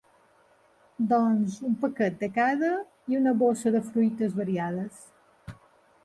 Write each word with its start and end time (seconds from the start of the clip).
Doncs 1.09 1.57
un 1.71 1.75
paquet 1.83 2.15
de 2.23 2.29
cada 2.37 2.71
i 3.13 3.17
una 3.19 3.33
bossa 3.41 3.73
de 3.75 3.81
fruites 3.91 4.33
variades. 4.39 5.05